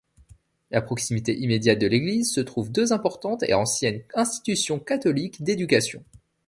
À 0.71 0.81
proximité 0.81 1.37
immédiate 1.37 1.77
de 1.79 1.85
l’église 1.85 2.33
se 2.33 2.41
trouvent 2.41 2.71
deux 2.71 2.91
importantes 2.91 3.43
et 3.43 3.53
anciennes 3.53 4.01
institutions 4.15 4.79
catholiques 4.79 5.43
d’éducation. 5.43 6.03